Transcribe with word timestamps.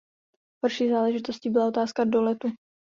Horší 0.63 0.89
záležitostí 0.89 1.49
byla 1.49 1.67
otázka 1.67 2.03
doletu. 2.03 2.47